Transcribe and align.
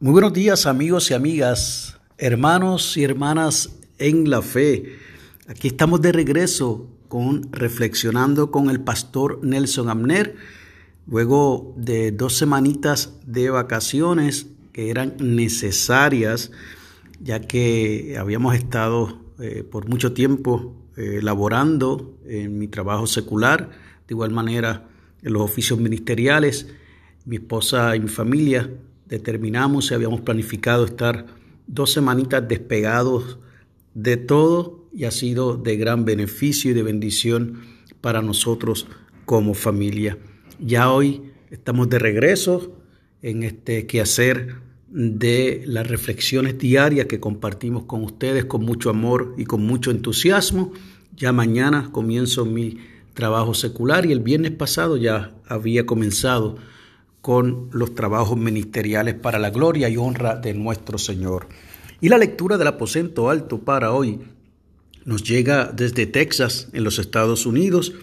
Muy 0.00 0.10
buenos 0.10 0.32
días 0.32 0.66
amigos 0.66 1.12
y 1.12 1.14
amigas, 1.14 2.00
hermanos 2.18 2.96
y 2.96 3.04
hermanas 3.04 3.78
en 3.98 4.28
la 4.28 4.42
fe. 4.42 4.96
Aquí 5.46 5.68
estamos 5.68 6.02
de 6.02 6.10
regreso 6.10 6.88
con 7.06 7.52
reflexionando 7.52 8.50
con 8.50 8.70
el 8.70 8.80
pastor 8.80 9.38
Nelson 9.44 9.88
Amner, 9.88 10.34
luego 11.06 11.72
de 11.76 12.10
dos 12.10 12.36
semanitas 12.36 13.12
de 13.24 13.50
vacaciones 13.50 14.48
que 14.72 14.90
eran 14.90 15.14
necesarias, 15.20 16.50
ya 17.20 17.38
que 17.38 18.16
habíamos 18.18 18.56
estado 18.56 19.20
eh, 19.38 19.62
por 19.62 19.88
mucho 19.88 20.12
tiempo 20.12 20.74
eh, 20.96 21.20
laborando 21.22 22.18
en 22.26 22.58
mi 22.58 22.66
trabajo 22.66 23.06
secular, 23.06 23.70
de 24.08 24.12
igual 24.12 24.32
manera 24.32 24.88
en 25.22 25.32
los 25.32 25.42
oficios 25.42 25.78
ministeriales, 25.78 26.66
mi 27.26 27.36
esposa 27.36 27.94
y 27.94 28.00
mi 28.00 28.08
familia 28.08 28.68
determinamos 29.06 29.90
y 29.90 29.94
habíamos 29.94 30.20
planificado 30.20 30.84
estar 30.84 31.26
dos 31.66 31.92
semanitas 31.92 32.46
despegados 32.46 33.38
de 33.94 34.16
todo 34.16 34.88
y 34.92 35.04
ha 35.04 35.10
sido 35.10 35.56
de 35.56 35.76
gran 35.76 36.04
beneficio 36.04 36.70
y 36.70 36.74
de 36.74 36.82
bendición 36.82 37.60
para 38.00 38.22
nosotros 38.22 38.86
como 39.24 39.54
familia. 39.54 40.18
Ya 40.58 40.90
hoy 40.90 41.22
estamos 41.50 41.88
de 41.88 41.98
regreso 41.98 42.76
en 43.22 43.42
este 43.42 43.86
quehacer 43.86 44.56
de 44.88 45.64
las 45.66 45.88
reflexiones 45.88 46.58
diarias 46.58 47.06
que 47.06 47.18
compartimos 47.18 47.84
con 47.84 48.04
ustedes 48.04 48.44
con 48.44 48.64
mucho 48.64 48.90
amor 48.90 49.34
y 49.36 49.44
con 49.44 49.64
mucho 49.64 49.90
entusiasmo. 49.90 50.72
Ya 51.16 51.32
mañana 51.32 51.90
comienzo 51.90 52.44
mi 52.44 52.78
trabajo 53.14 53.54
secular 53.54 54.06
y 54.06 54.12
el 54.12 54.20
viernes 54.20 54.52
pasado 54.52 54.96
ya 54.96 55.34
había 55.46 55.86
comenzado 55.86 56.56
con 57.24 57.70
los 57.72 57.94
trabajos 57.94 58.36
ministeriales 58.36 59.14
para 59.14 59.38
la 59.38 59.48
gloria 59.48 59.88
y 59.88 59.96
honra 59.96 60.36
de 60.36 60.52
nuestro 60.52 60.98
Señor. 60.98 61.48
Y 62.02 62.10
la 62.10 62.18
lectura 62.18 62.58
del 62.58 62.66
aposento 62.66 63.30
alto 63.30 63.60
para 63.60 63.92
hoy 63.92 64.20
nos 65.06 65.22
llega 65.22 65.72
desde 65.74 66.04
Texas, 66.04 66.68
en 66.74 66.84
los 66.84 66.98
Estados 66.98 67.46
Unidos, 67.46 67.94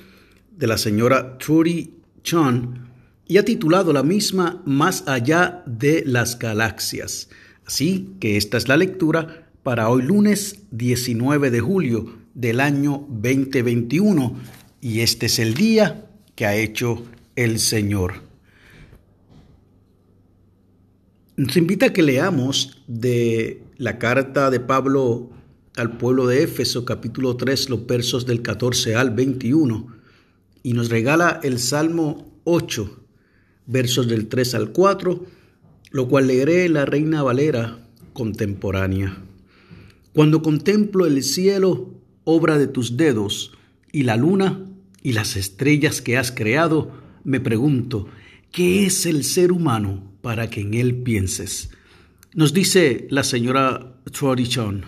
de 0.58 0.66
la 0.66 0.80
señora 0.80 1.38
Trudy 1.38 1.94
Chun, 2.24 2.88
y 3.28 3.38
ha 3.38 3.46
titulado 3.46 3.94
la 3.94 4.02
misma 4.02 4.64
Más 4.66 5.08
allá 5.08 5.62
de 5.68 6.02
las 6.04 6.40
galaxias. 6.40 7.30
Así 7.68 8.16
que 8.20 8.38
esta 8.38 8.58
es 8.58 8.68
la 8.68 8.76
lectura 8.76 9.48
para 9.62 9.88
hoy 9.90 10.02
lunes 10.02 10.64
19 10.72 11.52
de 11.52 11.60
julio 11.60 12.12
del 12.34 12.60
año 12.60 13.06
2021, 13.08 14.36
y 14.82 15.02
este 15.02 15.28
es 15.28 15.38
el 15.38 15.54
día 15.54 16.08
que 16.34 16.48
ha 16.48 16.56
hecho 16.56 17.06
el 17.36 17.60
Señor. 17.60 18.31
Nos 21.42 21.58
invita 21.58 21.88
a 21.88 21.90
que 21.92 22.04
leamos 22.04 22.78
de 22.86 23.64
la 23.78 23.98
carta 23.98 24.52
de 24.52 24.60
Pablo 24.60 25.32
al 25.76 25.98
pueblo 25.98 26.28
de 26.28 26.44
Éfeso, 26.44 26.86
capítulo 26.86 27.36
3, 27.36 27.72
los 27.72 27.88
versos 27.88 28.28
del 28.28 28.44
14 28.44 28.94
al 28.94 29.10
21, 29.10 29.88
y 30.62 30.74
nos 30.74 30.92
regala 30.92 31.40
el 31.42 31.58
Salmo 31.58 32.32
8, 32.44 33.06
versos 33.66 34.08
del 34.08 34.28
3 34.28 34.54
al 34.54 34.72
4, 34.72 35.26
lo 35.90 36.08
cual 36.08 36.28
leeré 36.28 36.70
la 36.70 36.86
Reina 36.86 37.24
Valera 37.24 37.88
contemporánea. 38.14 39.18
Cuando 40.14 40.44
contemplo 40.44 41.08
el 41.08 41.24
cielo, 41.24 41.90
obra 42.24 42.60
de 42.60 42.68
tus 42.68 42.98
dedos, 42.98 43.58
y 43.92 44.04
la 44.04 44.16
luna 44.16 44.68
y 45.02 45.14
las 45.14 45.36
estrellas 45.36 46.04
que 46.04 46.20
has 46.20 46.32
creado, 46.32 46.92
me 47.24 47.40
pregunto, 47.40 48.06
¿qué 48.52 48.86
es 48.86 49.08
el 49.08 49.24
ser 49.24 49.52
humano? 49.52 50.11
Para 50.22 50.50
que 50.50 50.62
en 50.62 50.74
él 50.74 50.96
pienses. 50.96 51.72
Nos 52.34 52.54
dice 52.54 53.08
la 53.10 53.24
señora 53.24 53.96
Tradition, 54.12 54.86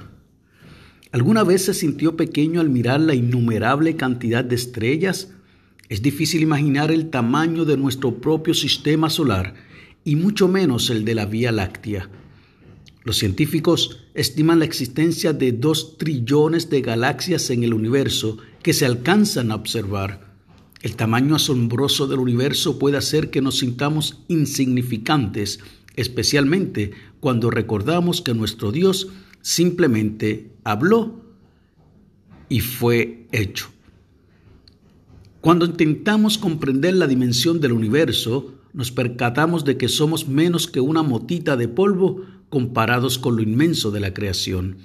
¿alguna 1.11 1.43
vez 1.43 1.65
se 1.65 1.73
sintió 1.73 2.15
pequeño 2.15 2.61
al 2.61 2.69
mirar 2.69 3.01
la 3.01 3.15
innumerable 3.15 3.95
cantidad 3.95 4.45
de 4.45 4.55
estrellas? 4.55 5.33
Es 5.89 6.01
difícil 6.01 6.41
imaginar 6.41 6.91
el 6.91 7.09
tamaño 7.09 7.65
de 7.65 7.77
nuestro 7.77 8.15
propio 8.15 8.53
sistema 8.53 9.09
solar 9.09 9.55
y 10.05 10.15
mucho 10.15 10.47
menos 10.47 10.89
el 10.89 11.05
de 11.05 11.15
la 11.15 11.25
Vía 11.25 11.51
Láctea. 11.51 12.09
Los 13.03 13.17
científicos 13.17 14.05
estiman 14.13 14.59
la 14.59 14.65
existencia 14.65 15.33
de 15.33 15.51
dos 15.51 15.97
trillones 15.97 16.69
de 16.69 16.81
galaxias 16.81 17.49
en 17.49 17.63
el 17.63 17.73
universo 17.73 18.37
que 18.61 18.73
se 18.73 18.85
alcanzan 18.85 19.51
a 19.51 19.55
observar. 19.55 20.32
El 20.83 20.97
tamaño 20.97 21.35
asombroso 21.35 22.07
del 22.07 22.19
universo 22.19 22.77
puede 22.77 22.97
hacer 22.97 23.29
que 23.29 23.41
nos 23.41 23.59
sintamos 23.59 24.19
insignificantes, 24.27 25.61
especialmente 25.95 26.91
cuando 27.21 27.49
recordamos 27.49 28.21
que 28.21 28.33
nuestro 28.33 28.73
Dios 28.73 29.07
simplemente 29.41 30.51
habló 30.65 31.23
y 32.49 32.59
fue 32.59 33.27
hecho. 33.31 33.69
Cuando 35.39 35.65
intentamos 35.65 36.37
comprender 36.37 36.95
la 36.95 37.07
dimensión 37.07 37.61
del 37.61 37.71
universo, 37.71 38.53
nos 38.73 38.91
percatamos 38.91 39.63
de 39.63 39.77
que 39.77 39.87
somos 39.87 40.27
menos 40.27 40.67
que 40.67 40.81
una 40.81 41.01
motita 41.01 41.55
de 41.55 41.69
polvo 41.69 42.25
comparados 42.49 43.17
con 43.17 43.37
lo 43.37 43.41
inmenso 43.41 43.89
de 43.91 44.01
la 44.01 44.13
creación. 44.13 44.79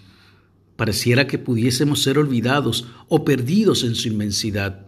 Pareciera 0.77 1.27
que 1.27 1.39
pudiésemos 1.39 2.03
ser 2.05 2.19
olvidados 2.19 2.87
o 3.09 3.25
perdidos 3.25 3.83
en 3.83 3.97
su 3.97 4.07
inmensidad. 4.07 4.88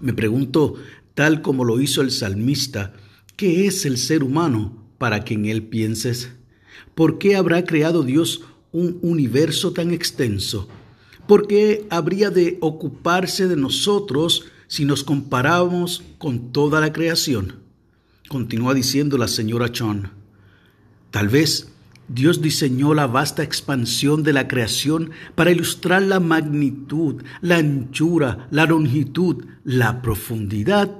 Me 0.00 0.12
pregunto, 0.12 0.74
tal 1.14 1.42
como 1.42 1.64
lo 1.64 1.80
hizo 1.80 2.02
el 2.02 2.10
salmista, 2.10 2.92
¿qué 3.36 3.66
es 3.66 3.86
el 3.86 3.98
ser 3.98 4.22
humano 4.22 4.84
para 4.98 5.24
que 5.24 5.34
en 5.34 5.46
él 5.46 5.62
pienses? 5.62 6.30
¿Por 6.94 7.18
qué 7.18 7.36
habrá 7.36 7.64
creado 7.64 8.02
Dios 8.02 8.42
un 8.72 8.98
universo 9.02 9.72
tan 9.72 9.92
extenso? 9.92 10.68
¿Por 11.26 11.46
qué 11.46 11.86
habría 11.90 12.30
de 12.30 12.58
ocuparse 12.60 13.48
de 13.48 13.56
nosotros 13.56 14.44
si 14.68 14.84
nos 14.84 15.02
comparamos 15.02 16.04
con 16.18 16.52
toda 16.52 16.80
la 16.80 16.92
creación? 16.92 17.60
Continúa 18.28 18.74
diciendo 18.74 19.18
la 19.18 19.28
señora 19.28 19.72
Chon. 19.72 20.10
Tal 21.10 21.28
vez 21.28 21.72
Dios 22.08 22.40
diseñó 22.40 22.94
la 22.94 23.06
vasta 23.06 23.42
expansión 23.42 24.22
de 24.22 24.32
la 24.32 24.46
creación 24.46 25.10
para 25.34 25.50
ilustrar 25.50 26.02
la 26.02 26.20
magnitud, 26.20 27.22
la 27.40 27.56
anchura, 27.56 28.46
la 28.50 28.66
longitud, 28.66 29.44
la 29.64 30.02
profundidad 30.02 30.90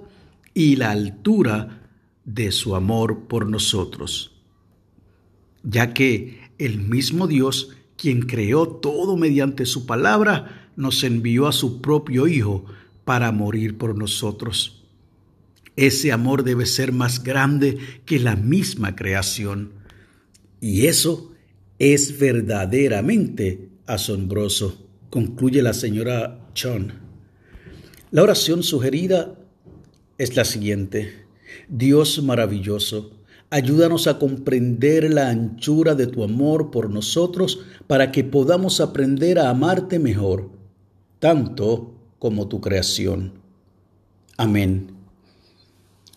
y 0.52 0.76
la 0.76 0.90
altura 0.90 1.88
de 2.24 2.50
su 2.50 2.74
amor 2.74 3.26
por 3.28 3.48
nosotros. 3.48 4.32
Ya 5.62 5.94
que 5.94 6.50
el 6.58 6.80
mismo 6.80 7.26
Dios, 7.26 7.76
quien 7.96 8.22
creó 8.22 8.66
todo 8.66 9.16
mediante 9.16 9.64
su 9.64 9.86
palabra, 9.86 10.70
nos 10.76 11.04
envió 11.04 11.46
a 11.46 11.52
su 11.52 11.80
propio 11.80 12.26
Hijo 12.26 12.64
para 13.04 13.30
morir 13.30 13.78
por 13.78 13.96
nosotros. 13.96 14.84
Ese 15.76 16.10
amor 16.10 16.42
debe 16.42 16.66
ser 16.66 16.92
más 16.92 17.22
grande 17.22 17.78
que 18.04 18.18
la 18.18 18.34
misma 18.34 18.96
creación. 18.96 19.72
Y 20.60 20.86
eso 20.86 21.32
es 21.78 22.18
verdaderamente 22.18 23.68
asombroso, 23.86 24.88
concluye 25.10 25.62
la 25.62 25.74
señora 25.74 26.48
Chon. 26.54 26.92
La 28.10 28.22
oración 28.22 28.62
sugerida 28.62 29.36
es 30.18 30.36
la 30.36 30.44
siguiente. 30.44 31.26
Dios 31.68 32.22
maravilloso, 32.22 33.10
ayúdanos 33.50 34.06
a 34.06 34.18
comprender 34.18 35.12
la 35.12 35.28
anchura 35.28 35.94
de 35.94 36.06
tu 36.06 36.24
amor 36.24 36.70
por 36.70 36.90
nosotros 36.90 37.60
para 37.86 38.10
que 38.12 38.24
podamos 38.24 38.80
aprender 38.80 39.38
a 39.38 39.50
amarte 39.50 39.98
mejor, 39.98 40.50
tanto 41.18 41.94
como 42.18 42.48
tu 42.48 42.60
creación. 42.60 43.34
Amén. 44.36 44.92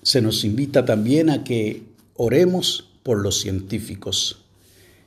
Se 0.02 0.22
nos 0.22 0.44
invita 0.44 0.86
también 0.86 1.30
a 1.30 1.44
que 1.44 1.84
oremos 2.16 2.89
por 3.04 3.20
los 3.20 3.40
científicos. 3.40 4.46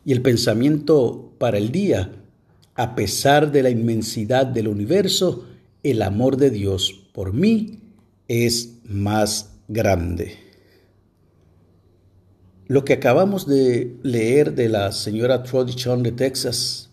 Y 0.05 0.13
el 0.13 0.23
pensamiento 0.23 1.33
para 1.39 1.59
el 1.59 1.71
día, 1.71 2.13
a 2.75 2.95
pesar 2.95 3.53
de 3.53 3.63
la 3.63 3.71
inmensidad 3.71 4.47
del 4.47 4.69
universo, 4.69 5.47
el 5.83 6.03
amor 6.03 6.37
de 6.37 6.51
Dios 6.51 7.09
por 7.13 7.33
mí 7.33 7.81
es 8.29 8.79
más 8.85 9.53
grande. 9.69 10.39
Lo 12.67 12.85
que 12.85 12.95
acabamos 12.95 13.47
de 13.47 13.97
leer 14.03 14.55
de 14.55 14.69
la 14.69 14.93
señora 14.93 15.43
Tradition 15.43 16.03
de 16.03 16.13
Texas 16.13 16.91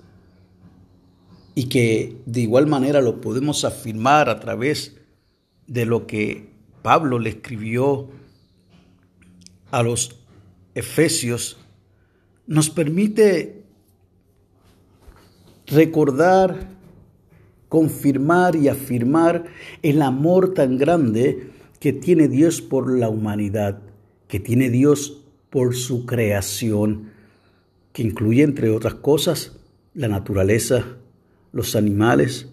y 1.56 1.66
que 1.66 2.22
de 2.26 2.42
igual 2.42 2.68
manera 2.68 3.02
lo 3.02 3.22
podemos 3.22 3.64
afirmar 3.64 4.30
a 4.30 4.40
través 4.40 4.98
de 5.68 5.86
lo 5.86 6.08
que 6.08 6.50
Pablo 6.82 7.20
le 7.20 7.30
escribió 7.30 8.10
a 9.72 9.84
los 9.84 10.16
Efesios 10.76 11.58
nos 12.48 12.70
permite 12.70 13.64
recordar, 15.68 16.70
confirmar 17.68 18.56
y 18.56 18.68
afirmar 18.68 19.46
el 19.82 20.02
amor 20.02 20.54
tan 20.54 20.78
grande 20.78 21.52
que 21.80 21.94
tiene 21.94 22.28
Dios 22.28 22.62
por 22.62 22.98
la 22.98 23.10
humanidad, 23.10 23.82
que 24.28 24.40
tiene 24.40 24.70
Dios 24.70 25.24
por 25.50 25.76
su 25.76 26.06
creación. 26.06 27.18
que 27.92 28.04
incluye, 28.04 28.44
entre 28.44 28.70
otras 28.70 28.94
cosas, 28.94 29.58
la 29.96 30.08
naturaleza, 30.08 30.86
los 31.52 31.76
animales 31.76 32.48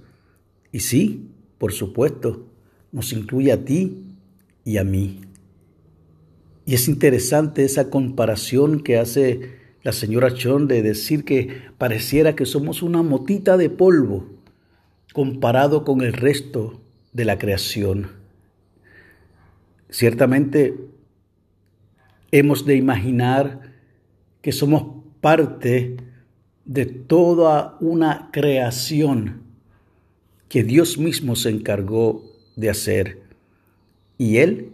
y 0.73 0.81
sí, 0.81 1.31
por 1.59 1.73
supuesto, 1.73 2.47
nos 2.93 3.13
incluye 3.13 3.53
a 3.53 3.65
ti 3.65 4.03
y 4.65 4.79
a 4.79 4.85
mí. 4.85 5.26
Y 6.67 6.75
es 6.75 6.89
interesante 6.89 7.65
esa 7.65 7.91
comparación 7.91 8.83
que 8.83 8.99
hace 8.99 9.53
la 9.85 9.93
señora 9.93 10.35
Chon 10.35 10.67
de 10.67 10.83
decir 10.83 11.25
que 11.25 11.63
pareciera 11.79 12.35
que 12.35 12.45
somos 12.45 12.83
una 12.83 13.03
motita 13.03 13.57
de 13.57 13.71
polvo 13.71 14.27
comparado 15.13 15.85
con 15.85 16.01
el 16.01 16.13
resto 16.13 16.81
de 17.13 17.25
la 17.25 17.39
creación. 17.39 18.09
Ciertamente 19.89 20.75
hemos 22.33 22.67
de 22.67 22.75
imaginar 22.75 23.73
que 24.43 24.51
somos 24.51 25.05
parte 25.21 25.99
de 26.65 26.85
toda 26.85 27.77
una 27.81 28.31
creación 28.33 29.43
que 30.49 30.65
Dios 30.65 30.99
mismo 30.99 31.37
se 31.37 31.51
encargó 31.51 32.25
de 32.57 32.71
hacer. 32.71 33.23
Y 34.19 34.39
Él, 34.39 34.73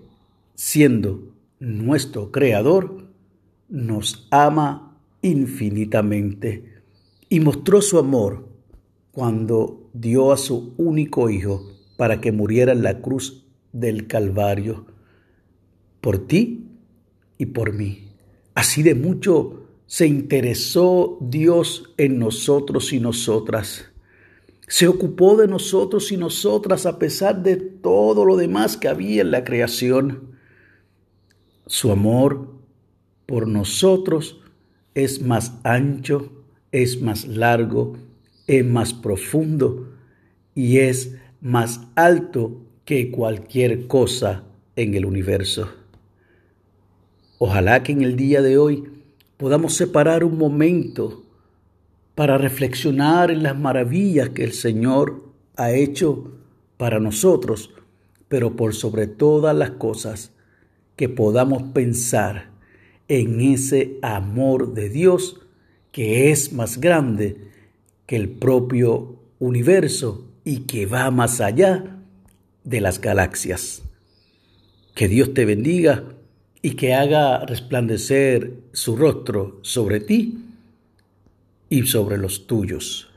siendo 0.54 1.31
nuestro 1.62 2.32
creador, 2.32 3.09
nos 3.69 4.26
ama 4.31 4.99
infinitamente 5.23 6.82
y 7.29 7.38
mostró 7.38 7.81
su 7.81 7.99
amor 7.99 8.49
cuando 9.12 9.88
dio 9.93 10.32
a 10.32 10.37
su 10.37 10.75
único 10.76 11.31
hijo 11.31 11.70
para 11.97 12.20
que 12.20 12.32
muriera 12.32 12.73
en 12.73 12.82
la 12.82 13.00
cruz 13.00 13.47
del 13.73 14.09
Calvario, 14.09 14.87
por 16.00 16.26
ti 16.26 16.67
y 17.38 17.47
por 17.47 17.73
mí. 17.73 18.09
Así 18.55 18.82
de 18.82 18.97
mucho 18.97 19.69
se 19.87 20.09
interesó 20.09 21.17
Dios 21.20 21.94
en 21.97 22.19
nosotros 22.19 22.93
y 22.93 22.99
nosotras. 22.99 23.85
Se 24.67 24.88
ocupó 24.88 25.37
de 25.37 25.47
nosotros 25.47 26.11
y 26.11 26.17
nosotras 26.17 26.87
a 26.87 26.99
pesar 26.99 27.43
de 27.43 27.56
todo 27.56 28.25
lo 28.25 28.37
demás 28.37 28.76
que 28.76 28.88
había 28.88 29.23
en 29.23 29.31
la 29.31 29.44
creación. 29.44 30.32
Su 31.72 31.90
amor 31.90 32.48
por 33.24 33.48
nosotros 33.48 34.38
es 34.94 35.22
más 35.22 35.54
ancho, 35.64 36.30
es 36.70 37.00
más 37.00 37.26
largo, 37.26 37.96
es 38.46 38.62
más 38.62 38.92
profundo 38.92 39.88
y 40.54 40.80
es 40.80 41.16
más 41.40 41.80
alto 41.94 42.60
que 42.84 43.10
cualquier 43.10 43.86
cosa 43.86 44.44
en 44.76 44.92
el 44.92 45.06
universo. 45.06 45.70
Ojalá 47.38 47.82
que 47.82 47.92
en 47.92 48.02
el 48.02 48.16
día 48.16 48.42
de 48.42 48.58
hoy 48.58 48.84
podamos 49.38 49.72
separar 49.72 50.25
un 50.25 50.36
momento 50.36 51.25
para 52.14 52.36
reflexionar 52.36 53.30
en 53.30 53.42
las 53.42 53.58
maravillas 53.58 54.28
que 54.28 54.44
el 54.44 54.52
Señor 54.52 55.25
ha 55.56 55.72
hecho 55.72 56.32
para 56.76 57.00
nosotros, 57.00 57.70
pero 58.28 58.56
por 58.56 58.75
sobre 58.75 59.06
todas 59.06 59.56
las 59.56 59.70
cosas, 59.70 60.32
que 60.96 61.08
podamos 61.08 61.62
pensar 61.72 62.50
en 63.08 63.40
ese 63.40 63.98
amor 64.02 64.74
de 64.74 64.88
Dios 64.88 65.40
que 65.90 66.30
es 66.30 66.52
más 66.52 66.80
grande 66.80 67.36
que 68.06 68.16
el 68.16 68.30
propio 68.30 69.16
universo 69.38 70.26
y 70.44 70.60
que 70.60 70.86
va 70.86 71.10
más 71.10 71.40
allá 71.40 71.98
de 72.64 72.80
las 72.80 73.00
galaxias. 73.00 73.82
Que 74.94 75.08
Dios 75.08 75.34
te 75.34 75.44
bendiga 75.44 76.04
y 76.62 76.72
que 76.72 76.94
haga 76.94 77.44
resplandecer 77.44 78.54
su 78.72 78.96
rostro 78.96 79.58
sobre 79.62 80.00
ti 80.00 80.38
y 81.68 81.82
sobre 81.86 82.18
los 82.18 82.46
tuyos. 82.46 83.12